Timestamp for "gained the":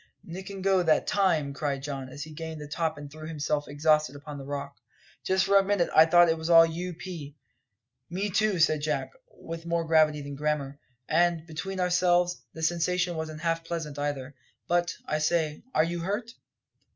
2.31-2.67